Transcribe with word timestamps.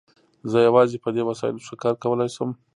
زه 0.51 0.57
یوازې 0.67 0.97
په 1.03 1.09
دې 1.15 1.23
وسایلو 1.29 1.65
ښکار 1.67 1.93
کولای 2.03 2.29
شم. 2.35 2.49